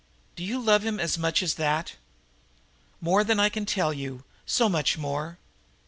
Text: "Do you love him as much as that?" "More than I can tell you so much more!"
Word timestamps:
"Do 0.35 0.43
you 0.43 0.59
love 0.59 0.81
him 0.83 0.99
as 0.99 1.19
much 1.19 1.43
as 1.43 1.53
that?" 1.61 1.93
"More 3.01 3.23
than 3.23 3.39
I 3.39 3.49
can 3.49 3.67
tell 3.67 3.93
you 3.93 4.23
so 4.47 4.67
much 4.67 4.97
more!" 4.97 5.37